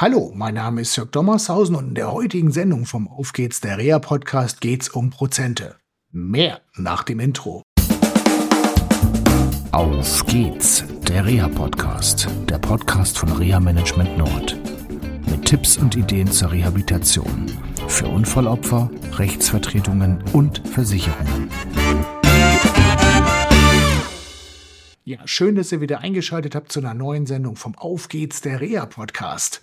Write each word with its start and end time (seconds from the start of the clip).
Hallo, 0.00 0.30
mein 0.32 0.54
Name 0.54 0.82
ist 0.82 0.94
Jörg 0.94 1.10
Dommershausen 1.10 1.74
und 1.74 1.88
in 1.88 1.94
der 1.96 2.12
heutigen 2.12 2.52
Sendung 2.52 2.86
vom 2.86 3.08
Auf 3.08 3.32
geht's 3.32 3.60
der 3.60 3.78
Reha 3.78 3.98
Podcast 3.98 4.60
geht's 4.60 4.88
um 4.88 5.10
Prozente. 5.10 5.74
Mehr 6.12 6.60
nach 6.76 7.02
dem 7.02 7.18
Intro. 7.18 7.64
Auf 9.72 10.24
geht's, 10.26 10.84
der 11.08 11.26
Reha 11.26 11.48
Podcast, 11.48 12.28
der 12.48 12.58
Podcast 12.58 13.18
von 13.18 13.32
Reha 13.32 13.58
Management 13.58 14.16
Nord. 14.16 14.56
Mit 15.28 15.44
Tipps 15.46 15.76
und 15.76 15.96
Ideen 15.96 16.30
zur 16.30 16.52
Rehabilitation 16.52 17.46
für 17.88 18.06
Unfallopfer, 18.06 18.88
Rechtsvertretungen 19.16 20.22
und 20.32 20.62
Versicherungen. 20.68 21.48
Ja, 25.08 25.26
schön, 25.26 25.54
dass 25.54 25.72
ihr 25.72 25.80
wieder 25.80 26.00
eingeschaltet 26.00 26.54
habt 26.54 26.70
zu 26.70 26.80
einer 26.80 26.92
neuen 26.92 27.24
Sendung 27.24 27.56
vom 27.56 27.74
Auf 27.76 28.10
geht's 28.10 28.42
der 28.42 28.60
Reha 28.60 28.84
Podcast. 28.84 29.62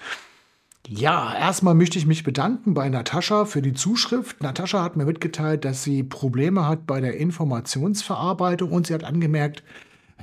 Ja, 0.87 1.37
erstmal 1.37 1.75
möchte 1.75 1.99
ich 1.99 2.07
mich 2.07 2.23
bedanken 2.23 2.73
bei 2.73 2.89
Natascha 2.89 3.45
für 3.45 3.61
die 3.61 3.73
Zuschrift. 3.73 4.41
Natascha 4.41 4.81
hat 4.81 4.95
mir 4.95 5.05
mitgeteilt, 5.05 5.63
dass 5.63 5.83
sie 5.83 6.01
Probleme 6.01 6.67
hat 6.67 6.87
bei 6.87 6.99
der 6.99 7.17
Informationsverarbeitung 7.17 8.71
und 8.71 8.87
sie 8.87 8.95
hat 8.95 9.03
angemerkt, 9.03 9.61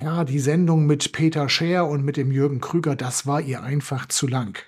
ja, 0.03 0.25
die 0.25 0.41
Sendung 0.41 0.87
mit 0.87 1.13
Peter 1.13 1.49
Scher 1.49 1.87
und 1.87 2.05
mit 2.05 2.17
dem 2.17 2.33
Jürgen 2.33 2.61
Krüger, 2.61 2.97
das 2.97 3.25
war 3.25 3.41
ihr 3.41 3.63
einfach 3.63 4.07
zu 4.07 4.27
lang. 4.27 4.59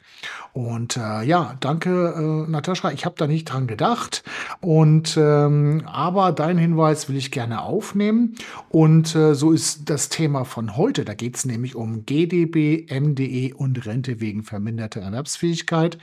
Und 0.53 0.97
äh, 0.97 1.23
ja, 1.25 1.57
danke, 1.61 2.47
äh, 2.47 2.51
Natascha. 2.51 2.93
Ich 2.93 3.05
habe 3.05 3.17
da 3.19 3.27
nicht 3.27 3.47
dran 3.47 3.67
gedacht. 3.67 4.23
Und 4.61 5.17
ähm, 5.17 5.83
aber 5.87 6.33
deinen 6.33 6.59
Hinweis 6.59 7.09
will 7.09 7.17
ich 7.17 7.31
gerne 7.33 7.63
aufnehmen. 7.63 8.37
Und 8.69 9.15
äh, 9.17 9.35
so 9.35 9.51
ist 9.51 9.91
das 9.91 10.09
Thema 10.09 10.45
von 10.45 10.77
heute. 10.77 11.05
Da 11.05 11.15
geht 11.15 11.37
es 11.37 11.45
nämlich 11.45 11.75
um 11.75 12.07
GDB, 12.07 12.87
MDE 12.89 13.53
und 13.55 13.85
Rente 13.85 14.21
wegen 14.21 14.45
verminderter 14.45 15.01
Erwerbsfähigkeit. 15.01 15.99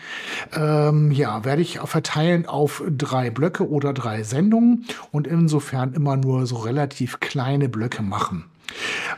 Ähm, 0.53 1.12
ja, 1.12 1.45
werde 1.45 1.62
ich 1.62 1.79
verteilen 1.79 2.45
auf 2.45 2.84
drei 2.90 3.29
Blöcke 3.29 3.70
oder 3.70 3.93
drei 3.93 4.24
Sendungen 4.24 4.85
und 5.12 5.27
insofern 5.27 5.93
immer 5.93 6.18
nur 6.18 6.46
so 6.46 6.57
relativ 6.57 7.20
kleine 7.20 7.70
Blöcke 7.70 8.03
machen. 8.03 8.51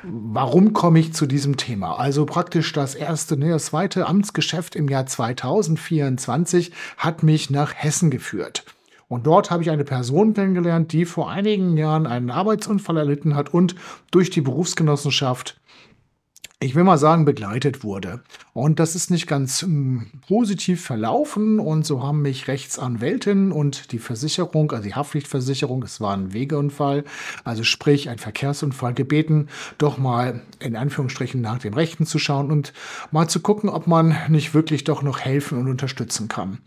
Warum 0.04 0.74
komme 0.74 1.00
ich 1.00 1.14
zu 1.14 1.26
diesem 1.26 1.58
Thema? 1.58 2.00
Also 2.00 2.26
praktisch 2.26 2.74
das 2.74 2.96
erste, 2.96 3.38
ne, 3.38 3.50
das 3.50 3.66
zweite 3.66 4.08
Amtsgeschäft 4.08 4.76
im 4.76 4.88
Jahr 4.88 5.06
2024 5.06 6.72
hat 6.98 7.24
mich 7.24 7.50
nach 7.50 7.74
Hessen 7.74 8.10
geführt. 8.10 8.66
Und 9.08 9.28
dort 9.28 9.52
habe 9.52 9.62
ich 9.62 9.70
eine 9.70 9.84
Person 9.84 10.34
kennengelernt, 10.34 10.92
die 10.92 11.06
vor 11.06 11.30
einigen 11.30 11.78
Jahren 11.78 12.08
einen 12.08 12.32
Arbeitsunfall 12.32 12.98
erlitten 12.98 13.36
hat 13.36 13.54
und 13.54 13.76
durch 14.12 14.30
die 14.30 14.42
Berufsgenossenschaft 14.42 15.60
ich 16.64 16.76
will 16.76 16.84
mal 16.84 16.98
sagen, 16.98 17.26
begleitet 17.26 17.84
wurde. 17.84 18.22
Und 18.54 18.80
das 18.80 18.96
ist 18.96 19.12
nicht 19.12 19.28
ganz 19.28 19.64
ähm, 19.64 20.08
positiv 20.28 20.84
verlaufen. 20.84 21.60
Und 21.60 21.86
so 21.86 22.02
haben 22.02 22.22
mich 22.22 22.48
Rechtsanwältin 22.48 23.52
und 23.52 23.92
die 23.92 24.00
Versicherung, 24.00 24.72
also 24.72 24.84
die 24.84 24.96
Haftpflichtversicherung, 24.96 25.84
es 25.84 26.00
war 26.00 26.16
ein 26.16 26.34
Wegeunfall, 26.34 27.04
also 27.44 27.64
sprich 27.64 28.10
ein 28.10 28.18
Verkehrsunfall, 28.18 28.94
gebeten, 28.94 29.50
doch 29.78 29.98
mal 29.98 30.42
in 30.60 30.76
Anführungsstrichen 30.76 31.42
nach 31.42 31.60
dem 31.60 31.74
Rechten 31.74 32.06
zu 32.06 32.20
schauen 32.20 32.52
und 32.52 32.74
mal 33.12 33.28
zu 33.28 33.42
gucken, 33.42 33.70
ob 33.70 33.88
man 33.88 34.16
nicht 34.30 34.54
wirklich 34.54 34.84
doch 34.84 35.02
noch 35.02 35.20
helfen 35.20 35.58
und 35.58 35.68
unterstützen 35.68 36.28
kann. 36.28 36.60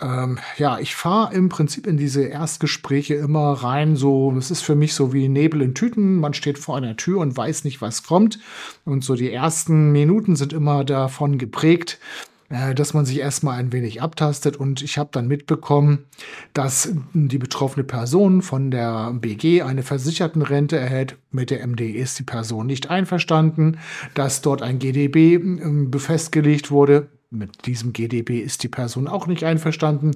Ähm, 0.00 0.38
ja, 0.58 0.78
ich 0.80 0.94
fahre 0.96 1.34
im 1.34 1.48
Prinzip 1.48 1.86
in 1.86 1.96
diese 1.96 2.24
Erstgespräche 2.24 3.14
immer 3.14 3.52
rein, 3.52 3.94
so, 3.94 4.32
das 4.32 4.50
ist 4.50 4.62
für 4.62 4.74
mich 4.74 4.94
so 4.94 5.12
wie 5.12 5.28
Nebel 5.28 5.62
in 5.62 5.74
Tüten. 5.74 6.18
Man 6.18 6.34
steht 6.34 6.58
vor 6.58 6.76
einer 6.76 6.96
Tür 6.96 7.20
und 7.20 7.36
weiß 7.36 7.64
nicht, 7.64 7.80
was 7.80 8.02
kommt. 8.02 8.40
Und 8.84 9.04
so 9.04 9.14
die 9.14 9.30
ersten 9.30 9.92
Minuten 9.92 10.34
sind 10.34 10.52
immer 10.52 10.84
davon 10.84 11.38
geprägt, 11.38 12.00
äh, 12.48 12.74
dass 12.74 12.92
man 12.92 13.06
sich 13.06 13.20
erstmal 13.20 13.60
ein 13.60 13.72
wenig 13.72 14.02
abtastet. 14.02 14.56
Und 14.56 14.82
ich 14.82 14.98
habe 14.98 15.10
dann 15.12 15.28
mitbekommen, 15.28 16.06
dass 16.54 16.92
die 17.12 17.38
betroffene 17.38 17.84
Person 17.84 18.42
von 18.42 18.72
der 18.72 19.12
BG 19.12 19.62
eine 19.62 19.84
Versichertenrente 19.84 20.76
erhält. 20.76 21.16
Mit 21.30 21.50
der 21.50 21.64
MD 21.64 21.92
ist 21.92 22.18
die 22.18 22.24
Person 22.24 22.66
nicht 22.66 22.90
einverstanden, 22.90 23.78
dass 24.14 24.42
dort 24.42 24.60
ein 24.60 24.80
GDB 24.80 25.36
äh, 25.36 25.98
festgelegt 25.98 26.72
wurde 26.72 27.06
mit 27.34 27.66
diesem 27.66 27.92
GDB 27.92 28.40
ist 28.40 28.62
die 28.62 28.68
Person 28.68 29.08
auch 29.08 29.26
nicht 29.26 29.44
einverstanden. 29.44 30.12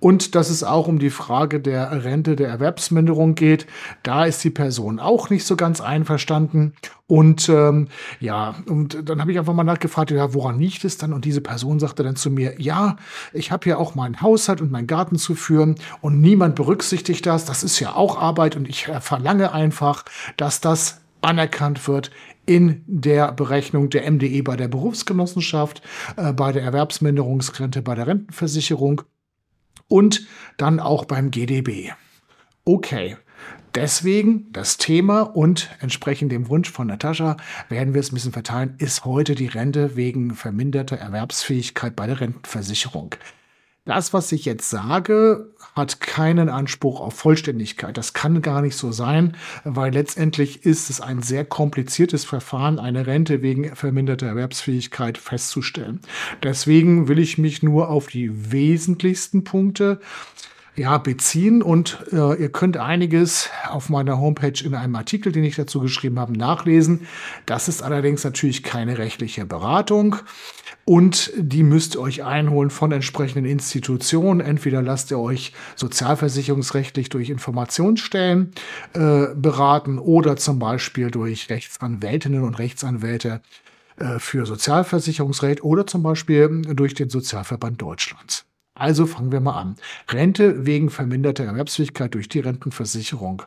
Und 0.00 0.34
dass 0.34 0.50
es 0.50 0.64
auch 0.64 0.88
um 0.88 0.98
die 0.98 1.10
Frage 1.10 1.60
der 1.60 2.04
Rente 2.04 2.36
der 2.36 2.48
Erwerbsminderung 2.48 3.34
geht. 3.34 3.66
Da 4.02 4.24
ist 4.24 4.42
die 4.44 4.50
Person 4.50 4.98
auch 4.98 5.30
nicht 5.30 5.44
so 5.44 5.56
ganz 5.56 5.80
einverstanden. 5.80 6.74
Und 7.06 7.48
ähm, 7.48 7.88
ja, 8.20 8.54
und 8.66 9.08
dann 9.08 9.20
habe 9.20 9.32
ich 9.32 9.38
einfach 9.38 9.52
mal 9.52 9.64
nachgefragt, 9.64 10.10
ja, 10.10 10.32
woran 10.32 10.58
liegt 10.58 10.84
es 10.84 10.96
dann? 10.96 11.12
Und 11.12 11.24
diese 11.24 11.42
Person 11.42 11.78
sagte 11.78 12.02
dann 12.02 12.16
zu 12.16 12.30
mir, 12.30 12.60
ja, 12.60 12.96
ich 13.32 13.52
habe 13.52 13.68
ja 13.68 13.76
auch 13.76 13.94
meinen 13.94 14.22
Haushalt 14.22 14.60
und 14.62 14.70
meinen 14.70 14.86
Garten 14.86 15.16
zu 15.16 15.34
führen 15.34 15.74
und 16.00 16.20
niemand 16.20 16.54
berücksichtigt 16.54 17.26
das. 17.26 17.44
Das 17.44 17.62
ist 17.62 17.78
ja 17.80 17.94
auch 17.94 18.18
Arbeit 18.18 18.56
und 18.56 18.66
ich 18.68 18.86
verlange 19.00 19.52
einfach, 19.52 20.04
dass 20.36 20.60
das 20.60 21.02
anerkannt 21.20 21.86
wird 21.86 22.10
in 22.46 22.82
der 22.86 23.32
Berechnung 23.32 23.90
der 23.90 24.10
MDE 24.10 24.42
bei 24.42 24.56
der 24.56 24.68
Berufsgenossenschaft, 24.68 25.82
äh, 26.16 26.32
bei 26.32 26.52
der 26.52 26.62
Erwerbsminderungsrente, 26.62 27.82
bei 27.82 27.94
der 27.94 28.06
Rentenversicherung 28.06 29.02
und 29.88 30.26
dann 30.56 30.80
auch 30.80 31.04
beim 31.04 31.30
GDB. 31.30 31.90
Okay. 32.64 33.16
Deswegen 33.74 34.52
das 34.52 34.76
Thema 34.76 35.22
und 35.22 35.70
entsprechend 35.80 36.30
dem 36.30 36.48
Wunsch 36.50 36.70
von 36.70 36.88
Natascha 36.88 37.38
werden 37.70 37.94
wir 37.94 38.00
es 38.00 38.12
ein 38.12 38.14
bisschen 38.14 38.32
verteilen, 38.32 38.74
ist 38.78 39.06
heute 39.06 39.34
die 39.34 39.46
Rente 39.46 39.96
wegen 39.96 40.34
verminderter 40.34 40.98
Erwerbsfähigkeit 40.98 41.96
bei 41.96 42.06
der 42.06 42.20
Rentenversicherung. 42.20 43.14
Das, 43.84 44.12
was 44.12 44.30
ich 44.30 44.44
jetzt 44.44 44.70
sage, 44.70 45.52
hat 45.74 46.00
keinen 46.00 46.48
Anspruch 46.48 47.00
auf 47.00 47.14
Vollständigkeit. 47.14 47.96
Das 47.96 48.12
kann 48.12 48.40
gar 48.40 48.62
nicht 48.62 48.76
so 48.76 48.92
sein, 48.92 49.36
weil 49.64 49.92
letztendlich 49.92 50.64
ist 50.64 50.88
es 50.88 51.00
ein 51.00 51.20
sehr 51.20 51.44
kompliziertes 51.44 52.24
Verfahren, 52.24 52.78
eine 52.78 53.08
Rente 53.08 53.42
wegen 53.42 53.74
verminderter 53.74 54.26
Erwerbsfähigkeit 54.28 55.18
festzustellen. 55.18 56.00
Deswegen 56.44 57.08
will 57.08 57.18
ich 57.18 57.38
mich 57.38 57.64
nur 57.64 57.88
auf 57.88 58.06
die 58.06 58.52
wesentlichsten 58.52 59.42
Punkte 59.42 59.98
ja, 60.74 60.96
beziehen 60.96 61.62
und 61.62 61.98
äh, 62.12 62.40
ihr 62.40 62.48
könnt 62.50 62.78
einiges 62.78 63.50
auf 63.68 63.90
meiner 63.90 64.18
Homepage 64.18 64.64
in 64.64 64.74
einem 64.74 64.96
Artikel, 64.96 65.30
den 65.30 65.44
ich 65.44 65.56
dazu 65.56 65.80
geschrieben 65.80 66.18
habe, 66.18 66.32
nachlesen. 66.32 67.06
Das 67.44 67.68
ist 67.68 67.82
allerdings 67.82 68.24
natürlich 68.24 68.62
keine 68.62 68.96
rechtliche 68.96 69.44
Beratung 69.44 70.16
und 70.84 71.30
die 71.36 71.62
müsst 71.62 71.94
ihr 71.94 72.00
euch 72.00 72.24
einholen 72.24 72.70
von 72.70 72.90
entsprechenden 72.90 73.44
Institutionen. 73.44 74.40
Entweder 74.40 74.80
lasst 74.80 75.10
ihr 75.10 75.18
euch 75.18 75.52
sozialversicherungsrechtlich 75.76 77.10
durch 77.10 77.28
Informationsstellen 77.28 78.52
äh, 78.94 79.26
beraten 79.34 79.98
oder 79.98 80.36
zum 80.36 80.58
Beispiel 80.58 81.10
durch 81.10 81.50
Rechtsanwältinnen 81.50 82.42
und 82.42 82.58
Rechtsanwälte 82.58 83.42
äh, 83.96 84.18
für 84.18 84.46
Sozialversicherungsrecht 84.46 85.62
oder 85.62 85.86
zum 85.86 86.02
Beispiel 86.02 86.62
durch 86.74 86.94
den 86.94 87.10
Sozialverband 87.10 87.80
Deutschlands. 87.80 88.46
Also 88.82 89.06
fangen 89.06 89.30
wir 89.30 89.38
mal 89.38 89.60
an. 89.60 89.76
Rente 90.08 90.66
wegen 90.66 90.90
verminderter 90.90 91.44
Erwerbsfähigkeit 91.44 92.14
durch 92.14 92.28
die 92.28 92.40
Rentenversicherung. 92.40 93.44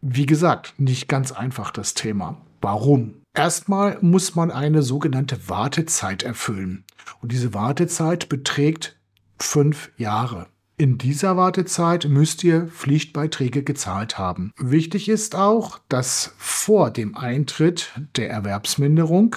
Wie 0.00 0.26
gesagt, 0.26 0.74
nicht 0.78 1.08
ganz 1.08 1.32
einfach 1.32 1.72
das 1.72 1.94
Thema. 1.94 2.40
Warum? 2.60 3.16
Erstmal 3.34 3.98
muss 4.00 4.36
man 4.36 4.52
eine 4.52 4.82
sogenannte 4.82 5.48
Wartezeit 5.48 6.22
erfüllen. 6.22 6.84
Und 7.20 7.32
diese 7.32 7.52
Wartezeit 7.52 8.28
beträgt 8.28 8.96
fünf 9.40 9.90
Jahre. 9.96 10.46
In 10.76 10.98
dieser 10.98 11.36
Wartezeit 11.36 12.06
müsst 12.08 12.44
ihr 12.44 12.68
Pflichtbeiträge 12.68 13.64
gezahlt 13.64 14.18
haben. 14.18 14.52
Wichtig 14.56 15.08
ist 15.08 15.34
auch, 15.34 15.80
dass 15.88 16.32
vor 16.38 16.92
dem 16.92 17.16
Eintritt 17.16 17.90
der 18.14 18.30
Erwerbsminderung 18.30 19.34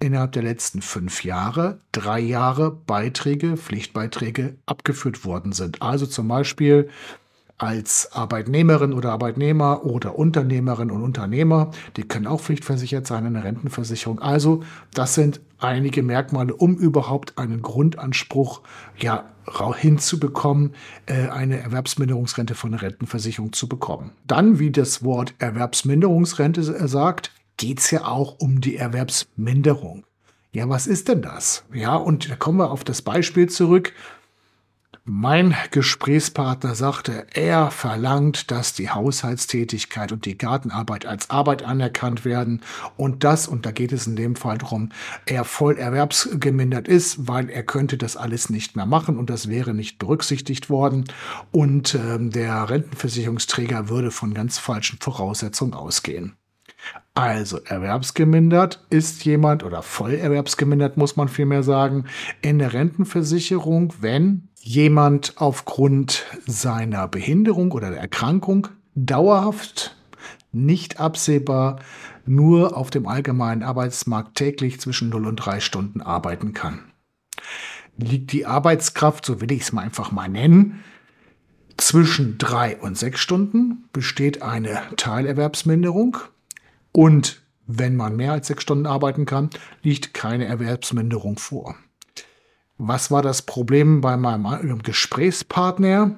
innerhalb 0.00 0.32
der 0.32 0.42
letzten 0.42 0.82
fünf 0.82 1.24
Jahre 1.24 1.80
drei 1.92 2.20
Jahre 2.20 2.70
Beiträge, 2.70 3.56
Pflichtbeiträge 3.56 4.56
abgeführt 4.66 5.24
worden 5.24 5.52
sind. 5.52 5.82
Also 5.82 6.06
zum 6.06 6.28
Beispiel 6.28 6.88
als 7.58 8.12
Arbeitnehmerin 8.12 8.92
oder 8.92 9.10
Arbeitnehmer 9.10 9.84
oder 9.84 10.16
Unternehmerin 10.16 10.92
und 10.92 11.02
Unternehmer, 11.02 11.72
die 11.96 12.04
können 12.04 12.28
auch 12.28 12.40
pflichtversichert 12.40 13.06
sein 13.06 13.26
in 13.26 13.34
der 13.34 13.42
Rentenversicherung. 13.42 14.20
Also 14.20 14.62
das 14.94 15.14
sind 15.14 15.40
einige 15.58 16.04
Merkmale, 16.04 16.54
um 16.54 16.76
überhaupt 16.76 17.36
einen 17.36 17.60
Grundanspruch 17.60 18.62
ja 18.96 19.24
hinzubekommen, 19.76 20.74
äh, 21.06 21.28
eine 21.28 21.58
Erwerbsminderungsrente 21.58 22.54
von 22.54 22.72
der 22.72 22.82
Rentenversicherung 22.82 23.52
zu 23.52 23.68
bekommen. 23.68 24.12
Dann, 24.26 24.58
wie 24.58 24.70
das 24.70 25.02
Wort 25.02 25.34
Erwerbsminderungsrente 25.38 26.62
sagt, 26.86 27.32
geht 27.58 27.80
es 27.80 27.90
ja 27.90 28.06
auch 28.06 28.38
um 28.38 28.62
die 28.62 28.76
Erwerbsminderung. 28.76 30.04
Ja, 30.52 30.68
was 30.68 30.86
ist 30.86 31.08
denn 31.08 31.20
das? 31.20 31.64
Ja, 31.74 31.96
und 31.96 32.30
da 32.30 32.36
kommen 32.36 32.58
wir 32.58 32.70
auf 32.70 32.82
das 32.82 33.02
Beispiel 33.02 33.50
zurück. 33.50 33.92
Mein 35.10 35.54
Gesprächspartner 35.70 36.74
sagte, 36.74 37.26
er 37.32 37.70
verlangt, 37.70 38.50
dass 38.50 38.74
die 38.74 38.90
Haushaltstätigkeit 38.90 40.12
und 40.12 40.26
die 40.26 40.36
Gartenarbeit 40.36 41.06
als 41.06 41.30
Arbeit 41.30 41.62
anerkannt 41.62 42.26
werden 42.26 42.60
und 42.98 43.24
das, 43.24 43.48
und 43.48 43.64
da 43.64 43.70
geht 43.70 43.92
es 43.92 44.06
in 44.06 44.16
dem 44.16 44.36
Fall 44.36 44.58
darum, 44.58 44.90
er 45.24 45.44
voll 45.44 45.78
erwerbsgemindert 45.78 46.88
ist, 46.88 47.26
weil 47.26 47.48
er 47.48 47.62
könnte 47.62 47.96
das 47.96 48.18
alles 48.18 48.50
nicht 48.50 48.76
mehr 48.76 48.84
machen 48.84 49.16
und 49.16 49.30
das 49.30 49.48
wäre 49.48 49.72
nicht 49.72 49.98
berücksichtigt 49.98 50.68
worden 50.68 51.04
und 51.52 51.94
äh, 51.94 52.18
der 52.18 52.68
Rentenversicherungsträger 52.68 53.88
würde 53.88 54.10
von 54.10 54.34
ganz 54.34 54.58
falschen 54.58 54.98
Voraussetzungen 55.00 55.72
ausgehen. 55.72 56.37
Also 57.14 57.58
erwerbsgemindert 57.64 58.84
ist 58.90 59.24
jemand 59.24 59.64
oder 59.64 59.82
voll 59.82 60.14
erwerbsgemindert 60.14 60.96
muss 60.96 61.16
man 61.16 61.28
vielmehr 61.28 61.64
sagen 61.64 62.04
in 62.42 62.58
der 62.60 62.72
Rentenversicherung, 62.72 63.92
wenn 64.00 64.48
jemand 64.60 65.32
aufgrund 65.36 66.24
seiner 66.46 67.08
Behinderung 67.08 67.72
oder 67.72 67.90
der 67.90 68.00
Erkrankung 68.00 68.68
dauerhaft 68.94 69.96
nicht 70.52 71.00
absehbar 71.00 71.80
nur 72.24 72.76
auf 72.76 72.90
dem 72.90 73.06
allgemeinen 73.06 73.62
Arbeitsmarkt 73.62 74.36
täglich 74.36 74.80
zwischen 74.80 75.08
0 75.08 75.26
und 75.26 75.36
3 75.36 75.60
Stunden 75.60 76.00
arbeiten 76.00 76.52
kann. 76.52 76.80
Liegt 77.96 78.32
die 78.32 78.46
Arbeitskraft, 78.46 79.26
so 79.26 79.40
will 79.40 79.50
ich 79.50 79.62
es 79.62 79.72
mal 79.72 79.82
einfach 79.82 80.12
mal 80.12 80.28
nennen, 80.28 80.84
zwischen 81.76 82.38
3 82.38 82.78
und 82.78 82.96
6 82.96 83.18
Stunden, 83.18 83.88
besteht 83.92 84.42
eine 84.42 84.80
Teilerwerbsminderung 84.96 86.18
und 86.92 87.42
wenn 87.66 87.96
man 87.96 88.16
mehr 88.16 88.32
als 88.32 88.46
sechs 88.46 88.62
Stunden 88.62 88.86
arbeiten 88.86 89.26
kann, 89.26 89.50
liegt 89.82 90.14
keine 90.14 90.46
Erwerbsminderung 90.46 91.38
vor. 91.38 91.76
Was 92.78 93.10
war 93.10 93.22
das 93.22 93.42
Problem 93.42 94.00
bei 94.00 94.16
meinem 94.16 94.82
Gesprächspartner? 94.82 96.16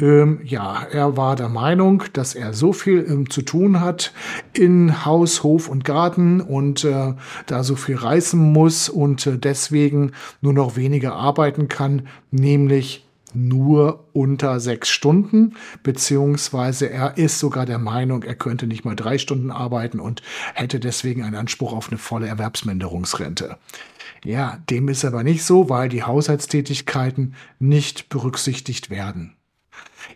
Ähm, 0.00 0.40
ja, 0.44 0.82
er 0.90 1.18
war 1.18 1.36
der 1.36 1.50
Meinung, 1.50 2.02
dass 2.14 2.34
er 2.34 2.54
so 2.54 2.72
viel 2.72 3.04
ähm, 3.06 3.28
zu 3.28 3.42
tun 3.42 3.80
hat 3.80 4.12
in 4.54 5.04
Haus, 5.04 5.42
Hof 5.42 5.68
und 5.68 5.84
Garten 5.84 6.40
und 6.40 6.84
äh, 6.84 7.14
da 7.46 7.62
so 7.62 7.76
viel 7.76 7.96
reißen 7.96 8.40
muss 8.40 8.88
und 8.88 9.26
äh, 9.26 9.38
deswegen 9.38 10.12
nur 10.40 10.54
noch 10.54 10.76
weniger 10.76 11.14
arbeiten 11.14 11.68
kann, 11.68 12.08
nämlich 12.30 13.06
nur 13.34 14.08
unter 14.12 14.60
sechs 14.60 14.88
Stunden, 14.88 15.54
beziehungsweise 15.82 16.90
er 16.90 17.16
ist 17.16 17.38
sogar 17.38 17.66
der 17.66 17.78
Meinung, 17.78 18.22
er 18.22 18.34
könnte 18.34 18.66
nicht 18.66 18.84
mal 18.84 18.96
drei 18.96 19.18
Stunden 19.18 19.50
arbeiten 19.50 20.00
und 20.00 20.22
hätte 20.54 20.80
deswegen 20.80 21.22
einen 21.22 21.36
Anspruch 21.36 21.72
auf 21.72 21.88
eine 21.88 21.98
volle 21.98 22.26
Erwerbsminderungsrente. 22.28 23.56
Ja, 24.24 24.58
dem 24.68 24.88
ist 24.88 25.04
aber 25.04 25.22
nicht 25.22 25.44
so, 25.44 25.68
weil 25.68 25.88
die 25.88 26.02
Haushaltstätigkeiten 26.02 27.34
nicht 27.58 28.08
berücksichtigt 28.08 28.90
werden. 28.90 29.36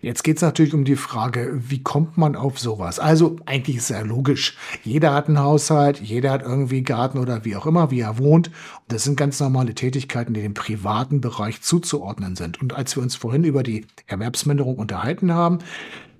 Jetzt 0.03 0.25
geht 0.25 0.37
es 0.37 0.43
natürlich 0.43 0.75
um 0.75 0.85
die 0.85 0.97
Frage, 0.97 1.51
wie 1.55 1.83
kommt 1.83 2.17
man 2.19 2.37
auf 2.37 2.59
sowas? 2.59 2.99
Also 2.99 3.37
eigentlich 3.47 3.77
ist 3.77 3.85
es 3.85 3.89
ja 3.91 4.01
logisch. 4.03 4.57
Jeder 4.83 5.15
hat 5.15 5.29
einen 5.29 5.39
Haushalt, 5.39 6.01
jeder 6.01 6.31
hat 6.31 6.43
irgendwie 6.43 6.83
Garten 6.83 7.19
oder 7.19 7.45
wie 7.45 7.57
auch 7.57 7.67
immer, 7.67 7.91
wie 7.91 8.01
er 8.01 8.19
wohnt. 8.19 8.51
Das 8.89 9.05
sind 9.05 9.17
ganz 9.17 9.41
normale 9.41 9.75
Tätigkeiten, 9.75 10.35
die 10.35 10.43
dem 10.43 10.55
privaten 10.55 11.21
Bereich 11.21 11.63
zuzuordnen 11.63 12.37
sind. 12.37 12.61
Und 12.61 12.75
als 12.75 12.97
wir 12.97 13.03
uns 13.03 13.17
vorhin 13.17 13.45
über 13.45 13.63
die 13.63 13.87
Erwerbsminderung 14.07 14.77
unterhalten 14.77 15.33
haben, 15.33 15.59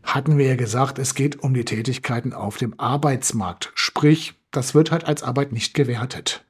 hatten 0.03 0.39
wir 0.39 0.47
ja 0.47 0.57
gesagt, 0.57 0.99
es 0.99 1.15
geht 1.15 1.41
um 1.43 1.55
die 1.55 1.65
Tätigkeiten 1.65 2.33
auf 2.33 2.57
dem 2.57 2.79
Arbeitsmarkt. 2.79 3.73
Sprich, 3.75 4.35
das 4.51 4.75
wird 4.75 4.91
halt 4.91 5.07
als 5.07 5.23
Arbeit 5.23 5.53
nicht 5.53 5.75
gewertet. 5.75 6.45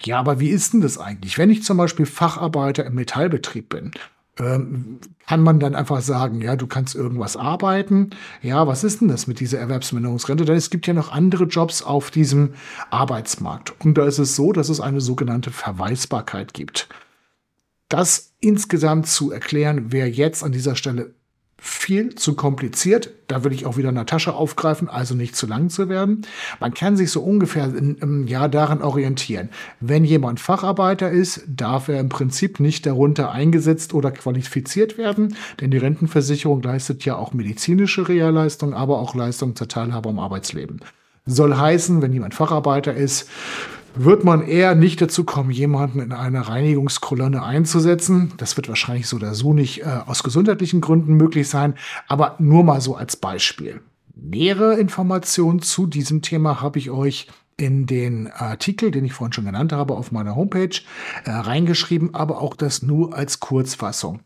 Ja, 0.00 0.18
aber 0.18 0.40
wie 0.40 0.48
ist 0.50 0.72
denn 0.72 0.80
das 0.80 0.98
eigentlich? 0.98 1.38
Wenn 1.38 1.50
ich 1.50 1.62
zum 1.62 1.76
Beispiel 1.76 2.06
Facharbeiter 2.06 2.84
im 2.84 2.94
Metallbetrieb 2.94 3.68
bin 3.68 3.92
ähm, 4.38 4.98
kann 5.26 5.42
man 5.42 5.60
dann 5.60 5.74
einfach 5.74 6.00
sagen, 6.00 6.40
ja, 6.40 6.56
du 6.56 6.66
kannst 6.66 6.94
irgendwas 6.94 7.36
arbeiten. 7.36 8.10
Ja, 8.42 8.66
was 8.66 8.84
ist 8.84 9.00
denn 9.00 9.08
das 9.08 9.26
mit 9.26 9.40
dieser 9.40 9.58
Erwerbsminderungsrente? 9.58 10.44
Denn 10.44 10.56
es 10.56 10.70
gibt 10.70 10.86
ja 10.86 10.94
noch 10.94 11.10
andere 11.10 11.44
Jobs 11.44 11.82
auf 11.82 12.10
diesem 12.10 12.54
Arbeitsmarkt. 12.90 13.74
Und 13.84 13.98
da 13.98 14.06
ist 14.06 14.18
es 14.18 14.36
so, 14.36 14.52
dass 14.52 14.68
es 14.68 14.80
eine 14.80 15.00
sogenannte 15.00 15.50
Verweisbarkeit 15.50 16.54
gibt. 16.54 16.88
Das 17.88 18.34
insgesamt 18.40 19.06
zu 19.06 19.30
erklären, 19.30 19.86
wer 19.92 20.10
jetzt 20.10 20.42
an 20.42 20.52
dieser 20.52 20.76
Stelle 20.76 21.14
viel 21.58 22.14
zu 22.14 22.34
kompliziert. 22.34 23.10
Da 23.28 23.42
will 23.42 23.52
ich 23.52 23.66
auch 23.66 23.76
wieder 23.76 23.90
Natascha 23.90 24.32
aufgreifen, 24.32 24.88
also 24.88 25.14
nicht 25.14 25.34
zu 25.34 25.46
lang 25.46 25.70
zu 25.70 25.88
werden. 25.88 26.22
Man 26.60 26.74
kann 26.74 26.96
sich 26.96 27.10
so 27.10 27.22
ungefähr 27.22 27.64
im 27.74 28.26
Jahr 28.26 28.48
daran 28.48 28.82
orientieren. 28.82 29.48
Wenn 29.80 30.04
jemand 30.04 30.38
Facharbeiter 30.38 31.10
ist, 31.10 31.44
darf 31.48 31.88
er 31.88 31.98
im 32.00 32.08
Prinzip 32.08 32.60
nicht 32.60 32.86
darunter 32.86 33.32
eingesetzt 33.32 33.94
oder 33.94 34.10
qualifiziert 34.10 34.98
werden, 34.98 35.36
denn 35.60 35.70
die 35.70 35.78
Rentenversicherung 35.78 36.62
leistet 36.62 37.04
ja 37.04 37.16
auch 37.16 37.32
medizinische 37.32 38.08
Realleistungen, 38.08 38.74
aber 38.74 38.98
auch 38.98 39.14
Leistungen 39.14 39.56
zur 39.56 39.68
Teilhabe 39.68 40.10
am 40.10 40.18
Arbeitsleben. 40.18 40.80
Soll 41.24 41.56
heißen, 41.56 42.02
wenn 42.02 42.12
jemand 42.12 42.34
Facharbeiter 42.34 42.94
ist, 42.94 43.28
wird 43.96 44.24
man 44.24 44.46
eher 44.46 44.74
nicht 44.74 45.00
dazu 45.00 45.24
kommen, 45.24 45.50
jemanden 45.50 46.00
in 46.00 46.12
eine 46.12 46.48
Reinigungskolonne 46.48 47.42
einzusetzen. 47.42 48.32
Das 48.36 48.56
wird 48.56 48.68
wahrscheinlich 48.68 49.08
so 49.08 49.16
oder 49.16 49.34
so 49.34 49.52
nicht 49.52 49.82
äh, 49.82 50.00
aus 50.06 50.22
gesundheitlichen 50.22 50.80
Gründen 50.80 51.14
möglich 51.14 51.48
sein, 51.48 51.74
aber 52.06 52.36
nur 52.38 52.64
mal 52.64 52.80
so 52.80 52.94
als 52.94 53.16
Beispiel. 53.16 53.80
Nähere 54.14 54.78
Informationen 54.78 55.60
zu 55.60 55.86
diesem 55.86 56.22
Thema 56.22 56.60
habe 56.60 56.78
ich 56.78 56.90
euch 56.90 57.28
in 57.58 57.86
den 57.86 58.30
Artikel, 58.30 58.90
den 58.90 59.04
ich 59.04 59.14
vorhin 59.14 59.32
schon 59.32 59.46
genannt 59.46 59.72
habe, 59.72 59.94
auf 59.94 60.12
meiner 60.12 60.36
Homepage 60.36 60.80
äh, 61.24 61.30
reingeschrieben, 61.30 62.14
aber 62.14 62.40
auch 62.40 62.54
das 62.54 62.82
nur 62.82 63.14
als 63.14 63.40
Kurzfassung. 63.40 64.20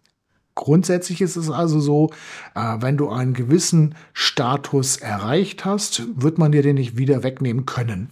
Grundsätzlich 0.56 1.20
ist 1.20 1.36
es 1.36 1.48
also 1.48 1.80
so, 1.80 2.10
äh, 2.54 2.76
wenn 2.80 2.96
du 2.96 3.08
einen 3.08 3.34
gewissen 3.34 3.94
Status 4.12 4.96
erreicht 4.96 5.64
hast, 5.64 6.02
wird 6.16 6.38
man 6.38 6.52
dir 6.52 6.62
den 6.62 6.74
nicht 6.74 6.96
wieder 6.98 7.22
wegnehmen 7.22 7.66
können. 7.66 8.10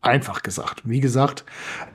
Einfach 0.00 0.44
gesagt. 0.44 0.82
Wie 0.84 1.00
gesagt, 1.00 1.44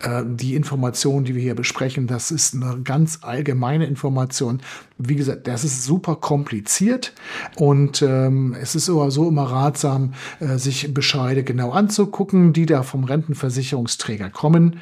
äh, 0.02 0.24
die 0.26 0.56
Information, 0.56 1.24
die 1.24 1.36
wir 1.36 1.42
hier 1.42 1.56
besprechen, 1.56 2.06
das 2.06 2.32
ist 2.32 2.54
eine 2.54 2.82
ganz 2.84 3.20
allgemeine 3.22 3.86
Information. 3.86 4.62
Wie 4.98 5.16
gesagt, 5.16 5.48
das 5.48 5.64
ist 5.64 5.86
super 5.86 6.18
kompliziert 6.18 7.14
und 7.56 8.02
ähm, 8.02 8.58
es 8.60 8.76
ist 8.76 8.90
aber 8.90 9.10
so 9.10 9.30
immer 9.30 9.44
ratsam, 9.44 10.16
äh, 10.42 10.58
sich 10.58 10.94
Bescheide 10.94 11.46
genau 11.46 11.72
anzugucken, 11.72 12.52
die 12.52 12.66
da 12.66 12.84
vom 12.84 13.06
Rentenversicherungsträger 13.06 14.30
kommen. 14.30 14.82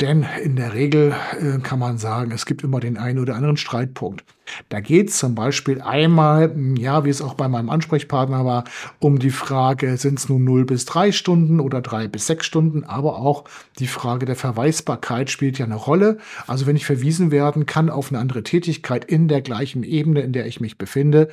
Denn 0.00 0.26
in 0.42 0.56
der 0.56 0.74
Regel 0.74 1.14
äh, 1.40 1.58
kann 1.60 1.78
man 1.78 1.96
sagen, 1.96 2.30
es 2.30 2.44
gibt 2.44 2.62
immer 2.62 2.80
den 2.80 2.98
einen 2.98 3.18
oder 3.18 3.34
anderen 3.34 3.56
Streitpunkt. 3.56 4.24
Da 4.68 4.80
geht 4.80 5.08
es 5.08 5.18
zum 5.18 5.34
Beispiel 5.34 5.80
einmal, 5.80 6.54
ja, 6.76 7.04
wie 7.04 7.08
es 7.08 7.22
auch 7.22 7.34
bei 7.34 7.48
meinem 7.48 7.70
Ansprechpartner 7.70 8.44
war, 8.44 8.64
um 9.00 9.18
die 9.18 9.30
Frage, 9.30 9.96
sind 9.96 10.18
es 10.18 10.28
nun 10.28 10.44
0 10.44 10.66
bis 10.66 10.84
3 10.84 11.12
Stunden 11.12 11.60
oder 11.60 11.80
3 11.80 12.08
bis 12.08 12.26
6 12.26 12.44
Stunden, 12.44 12.84
aber 12.84 13.18
auch 13.18 13.44
die 13.78 13.86
Frage 13.86 14.26
der 14.26 14.36
Verweisbarkeit 14.36 15.30
spielt 15.30 15.58
ja 15.58 15.64
eine 15.64 15.76
Rolle. 15.76 16.18
Also 16.46 16.66
wenn 16.66 16.76
ich 16.76 16.86
verwiesen 16.86 17.30
werden 17.30 17.64
kann 17.66 17.88
auf 17.88 18.10
eine 18.10 18.18
andere 18.18 18.42
Tätigkeit 18.42 19.04
in 19.04 19.28
der 19.28 19.40
gleichen 19.40 19.82
Ebene, 19.82 20.20
in 20.20 20.32
der 20.32 20.46
ich 20.46 20.60
mich 20.60 20.78
befinde, 20.78 21.28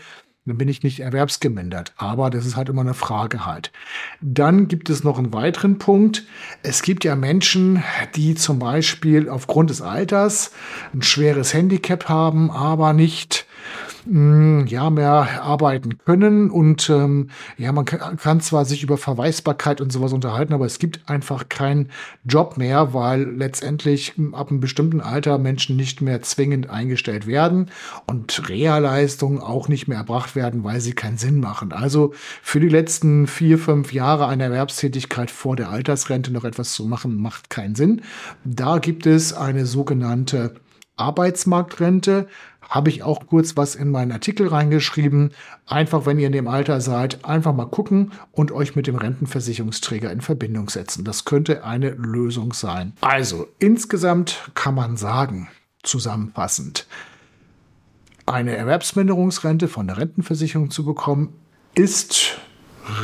dann 0.46 0.58
bin 0.58 0.68
ich 0.68 0.84
nicht 0.84 1.00
erwerbsgemindert. 1.00 1.94
Aber 1.96 2.30
das 2.30 2.46
ist 2.46 2.56
halt 2.58 2.70
immer 2.70 2.82
eine 2.82 2.94
Frage 2.94 3.46
halt. 3.46 3.72
Dann 4.22 4.68
gibt 4.68 4.90
es 4.90 5.04
noch 5.04 5.18
einen 5.18 5.34
weiteren 5.34 5.78
Punkt. 5.78 6.24
Es 6.64 6.82
gibt 6.82 7.06
ja 7.06 7.16
Menschen, 7.16 7.82
die 8.16 8.36
zum 8.36 8.60
Beispiel 8.60 9.30
aufgrund 9.30 9.70
des 9.70 9.82
Alters 9.82 10.52
ein 10.94 11.02
schweres 11.02 11.54
Handicap 11.54 12.10
haben, 12.10 12.52
aber 12.52 12.94
nicht 12.94 13.46
Mm, 14.06 14.66
ja, 14.68 14.90
mehr 14.90 15.44
arbeiten 15.44 15.98
können. 16.00 16.50
Und 16.50 16.90
ähm, 16.90 17.30
ja, 17.58 17.72
man 17.72 17.86
kann, 17.86 18.18
kann 18.18 18.42
zwar 18.42 18.66
sich 18.66 18.84
über 18.84 18.98
Verweisbarkeit 18.98 19.80
und 19.80 19.92
sowas 19.92 20.12
unterhalten, 20.12 20.54
aber 20.54 20.66
es 20.66 20.80
gibt 20.80 21.10
einfach 21.10 21.48
keinen 21.48 21.90
Job 22.26 22.58
mehr, 22.58 22.94
weil 22.94 23.24
letztendlich 23.24 24.18
mm, 24.18 24.34
ab 24.34 24.50
einem 24.50 24.60
bestimmten 24.60 25.00
Alter 25.00 25.38
Menschen 25.38 25.78
nicht 25.78 26.02
mehr 26.02 26.22
zwingend 26.22 26.70
eingestellt 26.70 27.28
werden 27.28 27.70
und 28.06 28.50
Reha-Leistungen 28.50 29.40
auch 29.40 29.70
nicht 29.70 29.88
mehr 29.88 30.00
erbracht 30.00 30.36
werden, 30.36 30.64
weil 30.64 30.82
sie 30.82 30.94
keinen 30.94 31.18
Sinn 31.18 31.40
machen. 31.40 31.72
Also 31.72 32.14
für 32.42 32.60
die 32.60 32.70
letzten 32.70 33.28
vier, 33.28 33.58
fünf 33.58 33.94
Jahre 33.94 34.28
eine 34.28 34.44
Erwerbstätigkeit 34.44 35.32
vor 35.32 35.56
der 35.56 35.70
Altersrente 35.70 36.32
noch 36.32 36.44
etwas 36.44 36.74
zu 36.74 36.86
machen, 36.86 37.16
macht 37.16 37.50
keinen 37.50 37.76
Sinn. 37.76 38.02
Da 38.44 38.80
gibt 38.80 39.06
es 39.06 39.34
eine 39.34 39.66
sogenannte 39.66 40.56
Arbeitsmarktrente 40.96 42.28
habe 42.70 42.90
ich 42.90 43.04
auch 43.04 43.28
kurz 43.28 43.58
was 43.58 43.76
in 43.76 43.90
meinen 43.90 44.12
Artikel 44.12 44.48
reingeschrieben. 44.48 45.32
Einfach, 45.66 46.06
wenn 46.06 46.20
ihr 46.20 46.28
in 46.28 46.34
dem 46.34 46.48
Alter 46.48 46.82
seid, 46.82 47.26
einfach 47.26 47.54
mal 47.54 47.66
gucken 47.66 48.12
und 48.32 48.52
euch 48.52 48.76
mit 48.76 48.88
dem 48.88 48.96
Rentenversicherungsträger 48.96 50.12
in 50.12 50.22
Verbindung 50.22 50.70
setzen. 50.70 51.04
Das 51.04 51.26
könnte 51.26 51.64
eine 51.64 51.90
Lösung 51.92 52.54
sein. 52.54 52.94
Also, 53.02 53.48
insgesamt 53.60 54.52
kann 54.54 54.76
man 54.76 54.98
sagen, 54.98 55.50
zusammenfassend, 55.84 56.88
eine 58.26 58.56
Erwerbsminderungsrente 58.56 59.68
von 59.68 59.88
der 59.88 59.98
Rentenversicherung 59.98 60.72
zu 60.72 60.86
bekommen, 60.86 61.34
ist 61.76 62.40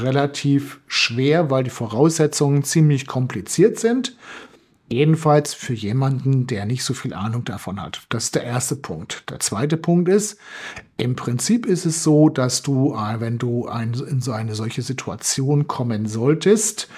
relativ 0.01 0.79
schwer, 0.87 1.49
weil 1.49 1.63
die 1.63 1.69
Voraussetzungen 1.69 2.63
ziemlich 2.63 3.07
kompliziert 3.07 3.79
sind. 3.79 4.15
Jedenfalls 4.91 5.53
für 5.53 5.73
jemanden, 5.73 6.47
der 6.47 6.65
nicht 6.65 6.83
so 6.83 6.95
viel 6.95 7.13
Ahnung 7.13 7.45
davon 7.45 7.79
hat. 7.79 8.01
Das 8.09 8.25
ist 8.25 8.35
der 8.35 8.43
erste 8.43 8.75
Punkt. 8.75 9.23
Der 9.29 9.39
zweite 9.39 9.77
Punkt 9.77 10.09
ist, 10.09 10.39
im 10.97 11.15
Prinzip 11.15 11.67
ist 11.67 11.85
es 11.85 12.03
so, 12.03 12.29
dass 12.29 12.63
du, 12.63 12.95
äh, 12.95 13.19
wenn 13.19 13.37
du 13.37 13.67
in 13.67 14.19
so 14.19 14.31
eine 14.31 14.55
solche 14.55 14.81
Situation 14.81 15.67
kommen 15.67 16.07
solltest, 16.07 16.89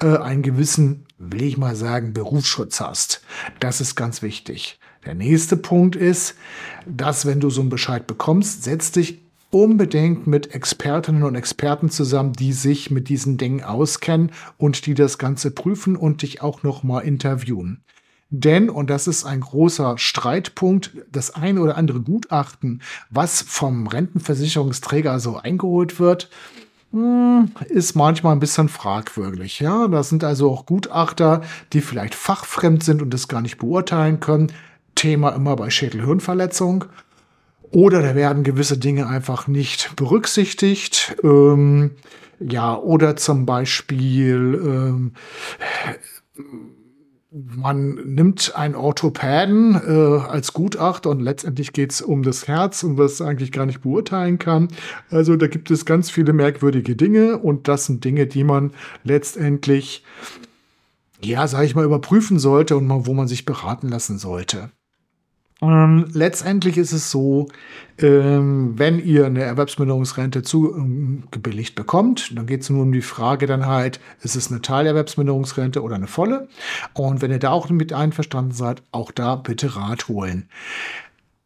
äh, 0.00 0.16
einen 0.16 0.42
gewissen, 0.42 1.06
will 1.18 1.42
ich 1.42 1.58
mal 1.58 1.74
sagen, 1.74 2.12
Berufsschutz 2.12 2.80
hast. 2.80 3.22
Das 3.58 3.80
ist 3.80 3.96
ganz 3.96 4.22
wichtig. 4.22 4.78
Der 5.04 5.14
nächste 5.14 5.56
Punkt 5.56 5.96
ist, 5.96 6.36
dass 6.86 7.26
wenn 7.26 7.40
du 7.40 7.50
so 7.50 7.62
einen 7.62 7.70
Bescheid 7.70 8.06
bekommst, 8.06 8.62
setz 8.62 8.92
dich 8.92 9.22
unbedingt 9.50 10.26
mit 10.26 10.54
Expertinnen 10.54 11.24
und 11.24 11.34
Experten 11.34 11.90
zusammen, 11.90 12.32
die 12.32 12.52
sich 12.52 12.90
mit 12.90 13.08
diesen 13.08 13.36
Dingen 13.36 13.62
auskennen 13.62 14.30
und 14.58 14.86
die 14.86 14.94
das 14.94 15.18
Ganze 15.18 15.50
prüfen 15.50 15.96
und 15.96 16.22
dich 16.22 16.40
auch 16.40 16.62
noch 16.62 16.82
mal 16.82 17.00
interviewen. 17.00 17.82
Denn, 18.30 18.70
und 18.70 18.90
das 18.90 19.08
ist 19.08 19.24
ein 19.24 19.40
großer 19.40 19.98
Streitpunkt, 19.98 20.92
das 21.10 21.34
eine 21.34 21.60
oder 21.60 21.76
andere 21.76 22.00
Gutachten, 22.00 22.80
was 23.10 23.42
vom 23.42 23.88
Rentenversicherungsträger 23.88 25.18
so 25.18 25.36
eingeholt 25.36 25.98
wird, 25.98 26.30
hm, 26.92 27.50
ist 27.68 27.96
manchmal 27.96 28.34
ein 28.34 28.40
bisschen 28.40 28.68
fragwürdig. 28.68 29.58
Ja, 29.58 29.88
das 29.88 30.10
sind 30.10 30.22
also 30.22 30.50
auch 30.50 30.64
Gutachter, 30.64 31.42
die 31.72 31.80
vielleicht 31.80 32.14
fachfremd 32.14 32.84
sind 32.84 33.02
und 33.02 33.12
das 33.12 33.26
gar 33.26 33.40
nicht 33.40 33.58
beurteilen 33.58 34.20
können. 34.20 34.52
Thema 34.94 35.30
immer 35.30 35.56
bei 35.56 35.70
Schädelhirnverletzung. 35.70 36.84
Oder 37.70 38.02
da 38.02 38.14
werden 38.14 38.42
gewisse 38.42 38.78
Dinge 38.78 39.06
einfach 39.06 39.46
nicht 39.46 39.94
berücksichtigt. 39.96 41.16
Ähm, 41.22 41.92
ja, 42.40 42.76
oder 42.76 43.16
zum 43.16 43.46
Beispiel 43.46 44.60
ähm, 44.64 45.12
man 47.32 47.94
nimmt 47.94 48.56
einen 48.56 48.74
Orthopäden 48.74 49.74
äh, 49.74 50.20
als 50.20 50.52
Gutachter 50.52 51.10
und 51.10 51.20
letztendlich 51.20 51.72
geht 51.72 51.92
es 51.92 52.02
um 52.02 52.24
das 52.24 52.48
Herz 52.48 52.82
und 52.82 52.98
was 52.98 53.20
eigentlich 53.20 53.52
gar 53.52 53.66
nicht 53.66 53.82
beurteilen 53.82 54.38
kann. 54.38 54.68
Also 55.10 55.36
da 55.36 55.46
gibt 55.46 55.70
es 55.70 55.84
ganz 55.84 56.10
viele 56.10 56.32
merkwürdige 56.32 56.96
Dinge 56.96 57.38
und 57.38 57.68
das 57.68 57.86
sind 57.86 58.04
Dinge, 58.04 58.26
die 58.26 58.42
man 58.42 58.72
letztendlich, 59.04 60.04
ja, 61.22 61.46
sage 61.46 61.66
ich 61.66 61.76
mal, 61.76 61.84
überprüfen 61.84 62.40
sollte 62.40 62.76
und 62.76 62.86
mal, 62.86 63.06
wo 63.06 63.14
man 63.14 63.28
sich 63.28 63.44
beraten 63.44 63.88
lassen 63.88 64.18
sollte. 64.18 64.70
Ähm, 65.62 66.06
letztendlich 66.12 66.78
ist 66.78 66.92
es 66.92 67.10
so, 67.10 67.48
ähm, 67.98 68.78
wenn 68.78 68.98
ihr 68.98 69.26
eine 69.26 69.42
Erwerbsminderungsrente 69.42 70.42
zugebilligt 70.42 71.72
ähm, 71.72 71.84
bekommt, 71.84 72.36
dann 72.36 72.46
geht 72.46 72.62
es 72.62 72.70
nur 72.70 72.82
um 72.82 72.92
die 72.92 73.02
Frage 73.02 73.46
dann 73.46 73.66
halt, 73.66 74.00
ist 74.22 74.36
es 74.36 74.50
eine 74.50 74.62
Teilerwerbsminderungsrente 74.62 75.82
oder 75.82 75.96
eine 75.96 76.06
volle? 76.06 76.48
Und 76.94 77.20
wenn 77.20 77.30
ihr 77.30 77.38
da 77.38 77.50
auch 77.50 77.68
mit 77.68 77.92
einverstanden 77.92 78.52
seid, 78.52 78.82
auch 78.90 79.10
da 79.10 79.36
bitte 79.36 79.76
Rat 79.76 80.08
holen. 80.08 80.48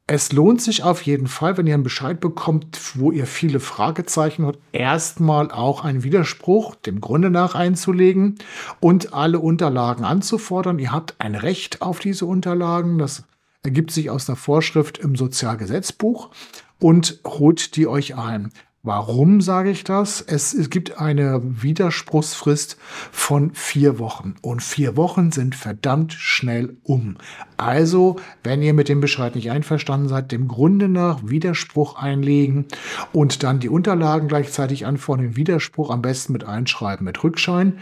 Es 0.07 0.33
lohnt 0.33 0.61
sich 0.61 0.83
auf 0.83 1.01
jeden 1.03 1.29
Fall, 1.29 1.57
wenn 1.57 1.67
ihr 1.67 1.73
einen 1.73 1.83
Bescheid 1.83 2.21
bekommt, 2.21 2.79
wo 2.97 3.11
ihr 3.11 3.27
viele 3.27 3.59
Fragezeichen 3.59 4.45
habt, 4.45 4.59
erstmal 4.73 5.51
auch 5.51 5.83
einen 5.83 6.05
Widerspruch 6.05 6.75
dem 6.75 7.01
Grunde 7.01 7.31
nach 7.31 7.55
einzulegen 7.55 8.37
und 8.81 9.15
alle 9.15 9.39
Unterlagen 9.39 10.05
anzufordern. 10.05 10.79
Ihr 10.79 10.93
habt 10.93 11.15
ein 11.19 11.35
Recht 11.35 11.81
auf 11.81 12.01
diese 12.01 12.27
Unterlagen. 12.27 12.99
Das 12.99 13.25
ergibt 13.65 13.91
sich 13.91 14.11
aus 14.11 14.29
einer 14.29 14.37
Vorschrift 14.37 14.99
im 14.99 15.17
Sozialgesetzbuch 15.17 16.31
und 16.79 17.21
holt 17.27 17.75
die 17.77 17.89
euch 17.89 18.15
ein. 18.15 18.53
Warum 18.87 19.41
sage 19.41 19.71
ich 19.71 19.83
das? 19.83 20.21
Es, 20.21 20.53
es, 20.53 20.69
gibt 20.69 20.99
eine 20.99 21.41
Widerspruchsfrist 21.43 22.77
von 23.11 23.55
vier 23.55 23.99
Wochen 23.99 24.35
und 24.43 24.63
vier 24.63 24.95
Wochen 24.99 25.33
sind 25.33 25.55
verdammt 25.55 26.13
schnell 26.13 26.77
um. 26.83 27.17
Also, 27.57 28.17
wenn 28.43 28.61
ihr 28.61 28.75
mit 28.75 28.91
dem 28.91 29.01
Bescheid 29.01 29.37
nicht 29.37 29.51
einverstanden 29.51 30.09
seid, 30.09 30.33
dem 30.33 30.49
Grunde 30.49 30.91
nach 30.91 31.21
Widerspruch 31.27 31.97
einlegen 31.97 32.67
und 33.15 33.43
dann 33.43 33.59
die 33.59 33.71
Unterlagen 33.71 34.29
gleichzeitig 34.29 34.85
anfordern, 34.85 35.35
Widerspruch 35.35 35.89
am 35.89 36.03
besten 36.03 36.35
mit 36.35 36.45
einschreiben, 36.45 37.07
mit 37.07 37.25
Rückschein. 37.25 37.79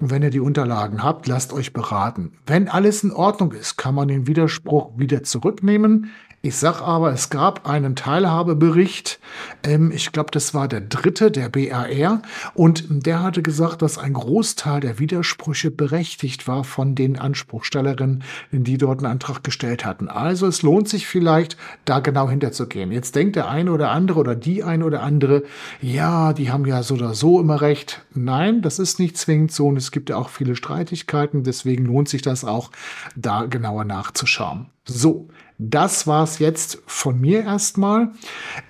Wenn 0.00 0.22
ihr 0.22 0.30
die 0.30 0.40
Unterlagen 0.40 1.02
habt, 1.02 1.26
lasst 1.26 1.52
euch 1.52 1.74
beraten. 1.74 2.32
Wenn 2.46 2.68
alles 2.68 3.04
in 3.04 3.12
Ordnung 3.12 3.52
ist, 3.52 3.76
kann 3.76 3.94
man 3.94 4.08
den 4.08 4.26
Widerspruch 4.26 4.92
wieder 4.96 5.22
zurücknehmen. 5.22 6.10
Ich 6.40 6.54
sag 6.54 6.80
aber, 6.82 7.10
es 7.12 7.30
gab 7.30 7.68
einen 7.68 7.96
Teilhabebericht, 7.96 9.18
ähm, 9.64 9.90
ich 9.90 10.12
glaube, 10.12 10.30
das 10.30 10.54
war 10.54 10.68
der 10.68 10.80
dritte, 10.80 11.32
der 11.32 11.48
BRR, 11.48 12.22
und 12.54 12.84
der 12.88 13.24
hatte 13.24 13.42
gesagt, 13.42 13.82
dass 13.82 13.98
ein 13.98 14.12
Großteil 14.12 14.78
der 14.78 15.00
Widersprüche 15.00 15.72
berechtigt 15.72 16.46
war 16.46 16.62
von 16.62 16.94
den 16.94 17.18
Anspruchstellerinnen, 17.18 18.22
die 18.52 18.78
dort 18.78 19.00
einen 19.00 19.10
Antrag 19.10 19.42
gestellt 19.42 19.84
hatten. 19.84 20.08
Also 20.08 20.46
es 20.46 20.62
lohnt 20.62 20.88
sich 20.88 21.08
vielleicht, 21.08 21.56
da 21.84 21.98
genau 21.98 22.30
hinterzugehen. 22.30 22.92
Jetzt 22.92 23.16
denkt 23.16 23.34
der 23.34 23.48
eine 23.48 23.72
oder 23.72 23.90
andere 23.90 24.20
oder 24.20 24.36
die 24.36 24.62
eine 24.62 24.84
oder 24.84 25.02
andere, 25.02 25.42
ja, 25.80 26.32
die 26.32 26.52
haben 26.52 26.66
ja 26.66 26.84
so 26.84 26.94
oder 26.94 27.14
so 27.14 27.40
immer 27.40 27.60
recht. 27.62 28.02
Nein, 28.14 28.62
das 28.62 28.78
ist 28.78 29.00
nicht 29.00 29.16
zwingend 29.16 29.50
so 29.50 29.66
und 29.66 29.76
es 29.76 29.90
gibt 29.90 30.08
ja 30.08 30.16
auch 30.16 30.28
viele 30.28 30.54
Streitigkeiten, 30.54 31.42
deswegen 31.42 31.86
lohnt 31.86 32.08
sich 32.08 32.22
das 32.22 32.44
auch, 32.44 32.70
da 33.16 33.46
genauer 33.46 33.84
nachzuschauen. 33.84 34.70
So, 34.90 35.28
das 35.58 36.06
war's 36.06 36.38
jetzt 36.38 36.78
von 36.86 37.20
mir 37.20 37.42
erstmal. 37.42 38.12